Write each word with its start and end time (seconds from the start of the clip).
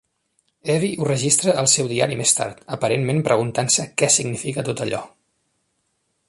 Evie 0.75 0.87
ho 1.01 1.05
registra 1.09 1.53
al 1.63 1.69
seu 1.73 1.91
diari 1.91 2.17
més 2.21 2.33
tard, 2.39 2.63
aparentment 2.79 3.21
preguntant-se 3.29 3.87
què 4.03 4.11
significa 4.17 4.65
tot 4.71 4.83
allò. 4.87 5.05